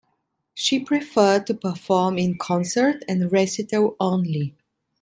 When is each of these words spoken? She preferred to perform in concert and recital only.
She 0.55 0.79
preferred 0.83 1.45
to 1.45 1.53
perform 1.53 2.17
in 2.17 2.35
concert 2.39 3.03
and 3.07 3.31
recital 3.31 3.95
only. 3.99 4.55